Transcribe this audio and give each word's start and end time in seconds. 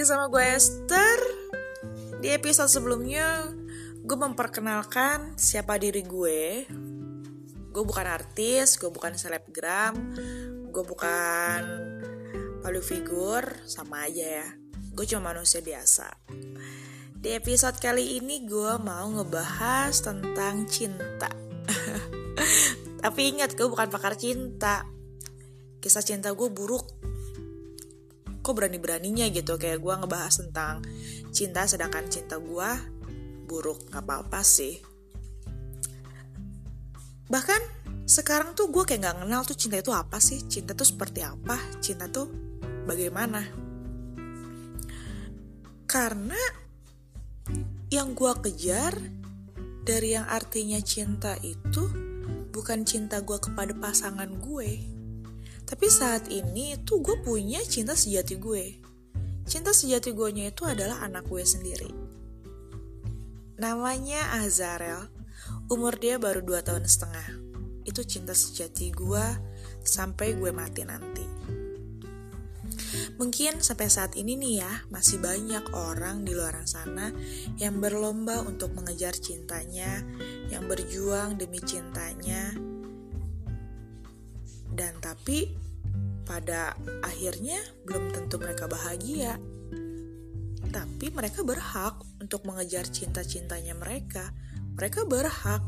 lagi 0.00 0.16
sama 0.16 0.32
gue 0.32 0.40
Esther. 0.56 1.20
Di 2.24 2.32
episode 2.32 2.72
sebelumnya 2.72 3.52
Gue 4.00 4.16
memperkenalkan 4.16 5.36
siapa 5.36 5.76
diri 5.76 6.00
gue. 6.00 6.64
Gue 7.68 7.84
bukan 7.84 8.08
artis, 8.08 8.80
gue 8.80 8.88
bukan 8.88 9.12
selebgram 9.20 9.92
Gue 10.72 10.84
bukan 10.88 11.60
public 12.64 12.80
figure, 12.80 13.60
sama 13.68 14.08
aja 14.08 14.40
ya. 14.40 14.48
Gue 14.96 15.04
cuma 15.04 15.36
manusia 15.36 15.60
biasa. 15.60 16.08
Di 17.20 17.36
episode 17.36 17.76
kali 17.76 18.24
ini 18.24 18.48
gue 18.48 18.80
mau 18.80 19.04
ngebahas 19.04 19.92
tentang 20.00 20.64
cinta. 20.64 21.28
Tapi 23.04 23.20
ingat 23.36 23.52
gue 23.52 23.68
bukan 23.68 23.92
pakar 23.92 24.16
cinta. 24.16 24.80
Kisah 25.76 26.00
cinta 26.00 26.32
gue 26.32 26.48
buruk 26.48 26.88
kok 28.50 28.58
berani-beraninya 28.58 29.30
gitu. 29.30 29.54
Kayak 29.54 29.78
gue 29.78 29.94
ngebahas 30.02 30.34
tentang 30.42 30.82
cinta 31.30 31.62
sedangkan 31.70 32.10
cinta 32.10 32.42
gue 32.42 32.70
buruk. 33.46 33.86
Nggak 33.94 34.02
apa-apa 34.02 34.42
sih. 34.42 34.82
Bahkan 37.30 37.62
sekarang 38.10 38.58
tuh 38.58 38.74
gue 38.74 38.82
kayak 38.82 39.06
nggak 39.06 39.16
kenal 39.22 39.42
tuh 39.46 39.54
cinta 39.54 39.78
itu 39.78 39.94
apa 39.94 40.18
sih. 40.18 40.42
Cinta 40.50 40.74
tuh 40.74 40.90
seperti 40.90 41.22
apa? 41.22 41.54
Cinta 41.78 42.10
tuh 42.10 42.26
bagaimana? 42.90 43.46
Karena 45.86 46.38
yang 47.94 48.18
gue 48.18 48.32
kejar 48.50 48.98
dari 49.86 50.18
yang 50.18 50.26
artinya 50.26 50.82
cinta 50.82 51.38
itu 51.42 51.86
bukan 52.50 52.82
cinta 52.82 53.22
gue 53.22 53.38
kepada 53.38 53.74
pasangan 53.78 54.30
gue 54.42 54.99
tapi 55.70 55.86
saat 55.86 56.26
ini 56.34 56.74
tuh 56.82 56.98
gue 56.98 57.22
punya 57.22 57.62
cinta 57.62 57.94
sejati 57.94 58.34
gue. 58.42 58.64
Cinta 59.46 59.70
sejati 59.70 60.10
gue 60.10 60.28
nya 60.34 60.50
itu 60.50 60.66
adalah 60.66 61.06
anak 61.06 61.30
gue 61.30 61.46
sendiri. 61.46 61.90
Namanya 63.62 64.34
Azarel. 64.42 65.06
Umur 65.70 65.94
dia 65.94 66.18
baru 66.18 66.42
2 66.42 66.66
tahun 66.66 66.84
setengah. 66.90 67.28
Itu 67.86 68.02
cinta 68.02 68.34
sejati 68.34 68.90
gue 68.90 69.24
sampai 69.86 70.34
gue 70.34 70.50
mati 70.50 70.82
nanti. 70.82 71.24
Mungkin 73.20 73.62
sampai 73.62 73.86
saat 73.86 74.16
ini 74.18 74.34
nih 74.34 74.54
ya, 74.64 74.72
masih 74.90 75.22
banyak 75.22 75.70
orang 75.76 76.26
di 76.26 76.34
luar 76.34 76.66
sana 76.66 77.14
yang 77.60 77.78
berlomba 77.78 78.42
untuk 78.42 78.74
mengejar 78.74 79.14
cintanya, 79.14 80.02
yang 80.48 80.66
berjuang 80.66 81.36
demi 81.36 81.60
cintanya, 81.60 82.56
dan 84.74 84.98
tapi 85.02 85.50
pada 86.26 86.78
akhirnya 87.02 87.58
belum 87.82 88.14
tentu 88.14 88.38
mereka 88.38 88.70
bahagia. 88.70 89.34
Tapi 90.70 91.10
mereka 91.10 91.42
berhak 91.42 91.98
untuk 92.22 92.46
mengejar 92.46 92.86
cinta-cintanya 92.86 93.74
mereka. 93.74 94.30
Mereka 94.78 95.02
berhak 95.10 95.64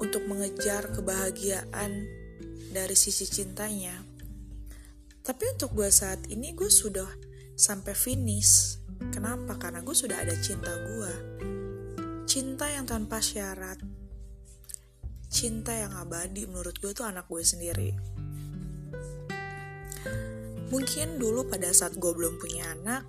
untuk 0.00 0.24
mengejar 0.24 0.88
kebahagiaan 0.96 2.08
dari 2.72 2.96
sisi 2.96 3.28
cintanya. 3.28 4.00
Tapi 5.20 5.44
untuk 5.52 5.76
gue 5.76 5.92
saat 5.92 6.24
ini 6.32 6.56
gue 6.56 6.72
sudah 6.72 7.08
sampai 7.52 7.92
finish. 7.92 8.80
Kenapa? 9.12 9.60
Karena 9.60 9.84
gue 9.84 9.92
sudah 9.92 10.24
ada 10.24 10.32
cinta 10.40 10.72
gue. 10.72 11.12
Cinta 12.24 12.72
yang 12.72 12.88
tanpa 12.88 13.20
syarat. 13.20 13.76
Cinta 15.36 15.76
yang 15.76 15.92
abadi 15.92 16.48
menurut 16.48 16.80
gue 16.80 16.96
itu 16.96 17.04
anak 17.04 17.28
gue 17.28 17.44
sendiri 17.44 17.92
Mungkin 20.66 21.22
dulu 21.22 21.46
pada 21.46 21.70
saat 21.70 21.94
gue 21.94 22.10
belum 22.10 22.42
punya 22.42 22.74
anak, 22.74 23.06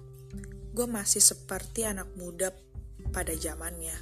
gue 0.78 0.86
masih 0.86 1.18
seperti 1.18 1.90
anak 1.90 2.06
muda 2.14 2.54
pada 3.10 3.34
zamannya. 3.34 3.98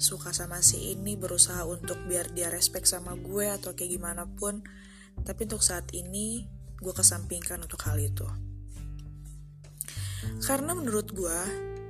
Suka 0.00 0.32
sama 0.32 0.64
si 0.64 0.96
ini 0.96 1.20
berusaha 1.20 1.68
untuk 1.68 2.00
biar 2.08 2.32
dia 2.32 2.48
respect 2.48 2.88
sama 2.88 3.12
gue 3.12 3.52
atau 3.52 3.76
kayak 3.76 3.92
gimana 3.92 4.24
pun. 4.24 4.64
Tapi 5.20 5.40
untuk 5.44 5.60
saat 5.60 5.92
ini, 5.92 6.48
gue 6.80 6.94
kesampingkan 6.96 7.60
untuk 7.60 7.84
hal 7.84 8.00
itu. 8.00 8.24
Karena 10.40 10.72
menurut 10.72 11.12
gue, 11.12 11.40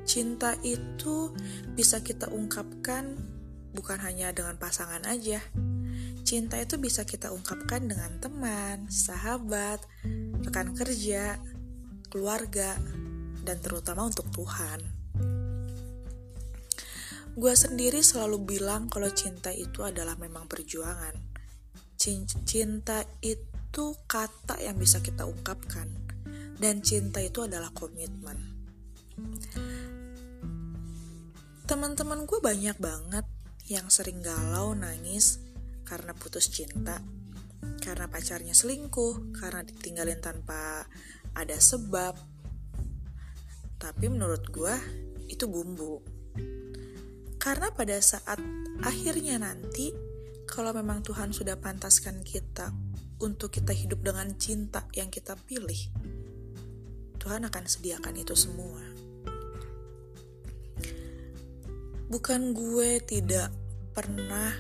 cinta 0.03 0.59
itu 0.67 1.31
bisa 1.79 2.03
kita 2.03 2.27
ungkapkan 2.27 3.15
bukan 3.73 4.03
hanya 4.03 4.35
dengan 4.35 4.59
pasangan 4.59 5.05
aja, 5.07 5.41
Cinta 6.31 6.63
itu 6.63 6.79
bisa 6.79 7.03
kita 7.03 7.35
ungkapkan 7.35 7.91
dengan 7.91 8.21
teman, 8.23 8.87
sahabat, 8.87 9.83
rekan 10.47 10.77
kerja, 10.79 11.43
keluarga, 12.07 12.79
dan 13.43 13.59
terutama 13.59 14.07
untuk 14.07 14.31
Tuhan. 14.31 14.79
Gue 17.35 17.55
sendiri 17.57 18.05
selalu 18.05 18.47
bilang 18.47 18.87
kalau 18.87 19.11
cinta 19.11 19.51
itu 19.51 19.83
adalah 19.83 20.15
memang 20.23 20.45
perjuangan. 20.47 21.19
Cinta 21.99 23.03
itu 23.27 23.85
kata 24.07 24.61
yang 24.63 24.79
bisa 24.79 25.03
kita 25.03 25.27
ungkapkan, 25.27 25.91
dan 26.63 26.79
cinta 26.85 27.19
itu 27.19 27.43
adalah 27.43 27.75
komitmen. 27.75 28.39
Teman-teman 31.67 32.23
gue 32.23 32.39
banyak 32.39 32.77
banget 32.79 33.27
yang 33.71 33.87
sering 33.87 34.19
galau, 34.19 34.75
nangis, 34.75 35.39
karena 35.87 36.11
putus 36.11 36.51
cinta, 36.51 36.99
karena 37.79 38.11
pacarnya 38.11 38.51
selingkuh, 38.51 39.31
karena 39.39 39.63
ditinggalin 39.63 40.19
tanpa 40.19 40.91
ada 41.39 41.55
sebab. 41.55 42.19
Tapi 43.79 44.11
menurut 44.11 44.43
gue 44.51 44.75
itu 45.31 45.47
bumbu. 45.47 46.03
Karena 47.39 47.71
pada 47.71 47.95
saat 48.03 48.43
akhirnya 48.83 49.39
nanti, 49.39 49.95
kalau 50.51 50.75
memang 50.75 51.07
Tuhan 51.07 51.31
sudah 51.31 51.55
pantaskan 51.55 52.27
kita 52.27 52.75
untuk 53.23 53.55
kita 53.55 53.71
hidup 53.71 54.03
dengan 54.03 54.35
cinta 54.35 54.83
yang 54.99 55.15
kita 55.15 55.39
pilih, 55.47 55.79
Tuhan 57.23 57.47
akan 57.47 57.65
sediakan 57.71 58.19
itu 58.19 58.35
semua. 58.35 58.83
Bukan 62.11 62.51
gue 62.51 62.99
tidak 63.07 63.60
pernah 63.93 64.55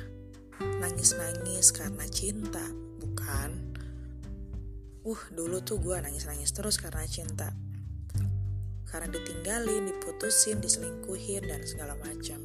nangis-nangis 0.60 1.72
karena 1.72 2.04
cinta, 2.10 2.64
bukan. 3.00 3.50
Uh, 5.00 5.22
dulu 5.32 5.64
tuh 5.64 5.80
gue 5.80 5.96
nangis-nangis 5.96 6.52
terus 6.52 6.76
karena 6.76 7.06
cinta. 7.08 7.54
Karena 8.84 9.08
ditinggalin, 9.08 9.86
diputusin, 9.88 10.58
diselingkuhin, 10.60 11.46
dan 11.46 11.62
segala 11.64 11.94
macam. 11.96 12.42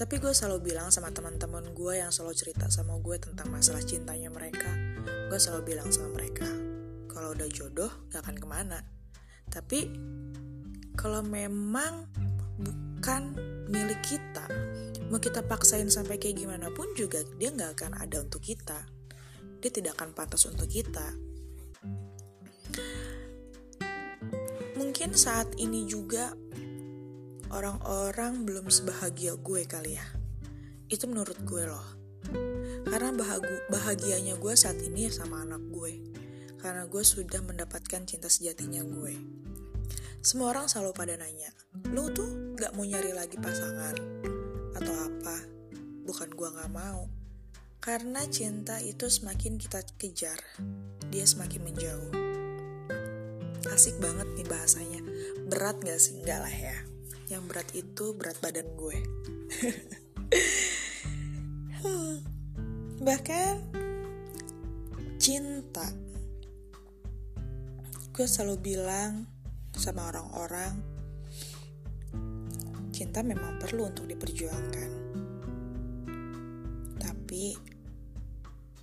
Tapi 0.00 0.16
gue 0.16 0.32
selalu 0.32 0.72
bilang 0.72 0.88
sama 0.88 1.12
teman-teman 1.12 1.76
gue 1.76 2.00
yang 2.00 2.08
selalu 2.08 2.32
cerita 2.32 2.72
sama 2.72 2.96
gue 3.04 3.20
tentang 3.20 3.52
masalah 3.52 3.84
cintanya 3.84 4.32
mereka. 4.32 4.72
Gue 5.28 5.36
selalu 5.36 5.76
bilang 5.76 5.92
sama 5.92 6.16
mereka, 6.16 6.48
kalau 7.12 7.36
udah 7.36 7.44
jodoh 7.52 7.92
gak 8.08 8.24
akan 8.24 8.36
ke 8.40 8.46
mana. 8.48 8.80
Tapi 9.52 9.92
kalau 10.96 11.20
memang 11.20 12.08
bukan 12.56 13.36
milik 13.70 14.02
kita, 14.02 14.44
mau 15.08 15.22
kita 15.22 15.46
paksain 15.46 15.86
sampai 15.86 16.18
kayak 16.18 16.42
gimana 16.42 16.68
pun 16.74 16.90
juga 16.98 17.22
dia 17.38 17.54
nggak 17.54 17.78
akan 17.78 17.92
ada 18.02 18.18
untuk 18.18 18.42
kita. 18.42 18.82
Dia 19.62 19.70
tidak 19.70 19.94
akan 19.96 20.10
pantas 20.12 20.42
untuk 20.50 20.66
kita. 20.66 21.14
Mungkin 24.74 25.14
saat 25.14 25.54
ini 25.62 25.86
juga 25.86 26.34
orang-orang 27.54 28.42
belum 28.42 28.66
sebahagia 28.72 29.38
gue 29.38 29.62
kali 29.70 29.94
ya. 29.94 30.06
Itu 30.90 31.06
menurut 31.06 31.38
gue 31.46 31.62
loh. 31.70 31.86
Karena 32.90 33.14
bahagu, 33.14 33.54
bahagianya 33.70 34.34
gue 34.40 34.54
saat 34.58 34.80
ini 34.82 35.06
sama 35.12 35.46
anak 35.46 35.62
gue. 35.70 36.02
Karena 36.58 36.88
gue 36.90 37.04
sudah 37.04 37.40
mendapatkan 37.44 38.02
cinta 38.08 38.26
sejatinya 38.26 38.82
gue. 38.82 39.14
Semua 40.20 40.52
orang 40.52 40.68
selalu 40.68 40.92
pada 40.92 41.14
nanya 41.16 41.48
lu 41.94 42.10
tuh 42.10 42.49
gak 42.60 42.76
mau 42.76 42.84
nyari 42.84 43.16
lagi 43.16 43.40
pasangan 43.40 43.96
atau 44.76 44.94
apa. 45.00 45.36
Bukan 46.04 46.28
gua 46.36 46.52
gak 46.52 46.68
mau. 46.68 47.08
Karena 47.80 48.28
cinta 48.28 48.76
itu 48.84 49.08
semakin 49.08 49.56
kita 49.56 49.80
kejar, 49.96 50.36
dia 51.08 51.24
semakin 51.24 51.64
menjauh. 51.64 52.12
Asik 53.72 53.96
banget 53.96 54.28
nih 54.36 54.44
bahasanya. 54.44 55.00
Berat 55.48 55.80
gak 55.80 55.96
sih? 55.96 56.20
Enggak 56.20 56.44
lah 56.44 56.52
ya. 56.52 56.76
Yang 57.32 57.42
berat 57.48 57.68
itu 57.72 58.12
berat 58.12 58.36
badan 58.44 58.68
gue. 58.76 58.98
Bahkan 63.08 63.54
cinta. 65.16 65.88
Gue 68.12 68.28
selalu 68.28 68.60
bilang 68.60 69.24
sama 69.72 70.12
orang-orang 70.12 70.89
cinta 73.00 73.24
memang 73.24 73.56
perlu 73.56 73.88
untuk 73.88 74.04
diperjuangkan. 74.04 74.90
Tapi 77.00 77.56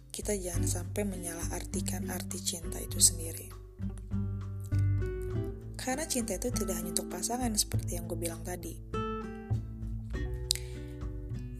kita 0.09 0.33
jangan 0.33 0.65
sampai 0.65 1.05
menyalahartikan 1.05 2.09
arti 2.09 2.41
cinta 2.41 2.81
itu 2.81 2.97
sendiri. 2.97 3.45
Karena 5.77 6.09
cinta 6.09 6.33
itu 6.33 6.49
tidak 6.49 6.81
hanya 6.81 6.97
untuk 6.97 7.13
pasangan 7.13 7.53
seperti 7.53 8.01
yang 8.01 8.09
gue 8.09 8.17
bilang 8.17 8.41
tadi. 8.41 8.73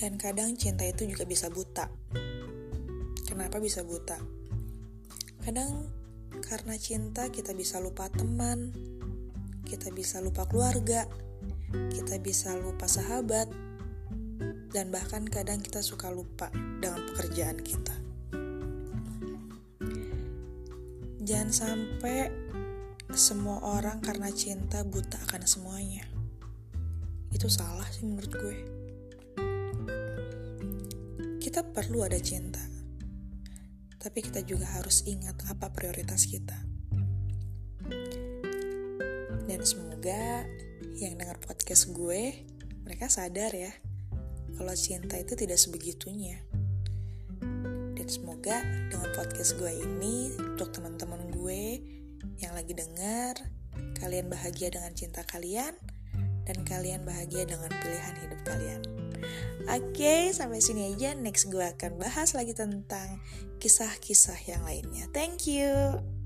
Dan 0.01 0.17
kadang 0.17 0.57
cinta 0.57 0.81
itu 0.81 1.05
juga 1.05 1.29
bisa 1.29 1.53
buta. 1.53 1.85
Kenapa 3.29 3.61
bisa 3.61 3.85
buta? 3.85 4.17
Kadang 5.45 5.93
karena 6.41 6.73
cinta 6.81 7.29
kita 7.29 7.53
bisa 7.53 7.77
lupa 7.77 8.09
teman, 8.09 8.73
kita 9.61 9.93
bisa 9.93 10.17
lupa 10.25 10.49
keluarga, 10.49 11.05
kita 11.93 12.17
bisa 12.21 12.55
lupa 12.57 12.85
sahabat, 12.89 13.49
dan 14.71 14.93
bahkan 14.93 15.25
kadang 15.25 15.57
kita 15.63 15.81
suka 15.81 16.11
lupa 16.11 16.51
dengan 16.53 17.01
pekerjaan 17.13 17.57
kita. 17.61 17.95
Jangan 21.27 21.51
sampai 21.51 22.31
semua 23.11 23.59
orang 23.63 23.99
karena 23.99 24.31
cinta 24.31 24.83
buta 24.83 25.19
akan 25.27 25.43
semuanya. 25.43 26.07
Itu 27.31 27.51
salah 27.51 27.87
sih 27.91 28.07
menurut 28.07 28.31
gue. 28.31 28.57
Kita 31.43 31.63
perlu 31.67 32.03
ada 32.03 32.19
cinta. 32.19 32.63
Tapi 33.97 34.19
kita 34.23 34.39
juga 34.45 34.71
harus 34.77 35.03
ingat 35.03 35.35
apa 35.51 35.73
prioritas 35.73 36.27
kita. 36.31 36.55
Dan 39.47 39.59
semoga 39.63 40.47
yang 40.97 41.13
dengar 41.13 41.37
podcast 41.37 41.93
gue, 41.93 42.41
mereka 42.81 43.05
sadar 43.05 43.53
ya 43.53 43.69
kalau 44.57 44.73
cinta 44.73 45.13
itu 45.21 45.37
tidak 45.37 45.61
sebegitunya. 45.61 46.41
Dan 47.93 48.07
semoga 48.09 48.65
dengan 48.89 49.09
podcast 49.13 49.53
gue 49.61 49.69
ini 49.69 50.33
untuk 50.41 50.73
teman-teman 50.73 51.29
gue 51.29 51.63
yang 52.41 52.57
lagi 52.57 52.73
dengar, 52.73 53.37
kalian 54.01 54.25
bahagia 54.33 54.73
dengan 54.73 54.91
cinta 54.97 55.21
kalian 55.21 55.77
dan 56.49 56.57
kalian 56.65 57.05
bahagia 57.05 57.45
dengan 57.45 57.69
pilihan 57.69 58.15
hidup 58.17 58.41
kalian. 58.41 58.81
Oke, 59.67 59.93
okay, 59.93 60.21
sampai 60.33 60.63
sini 60.63 60.95
aja. 60.95 61.13
Next 61.13 61.51
gue 61.53 61.61
akan 61.61 62.01
bahas 62.01 62.33
lagi 62.33 62.57
tentang 62.57 63.21
kisah-kisah 63.61 64.39
yang 64.49 64.63
lainnya. 64.65 65.05
Thank 65.13 65.45
you. 65.45 66.16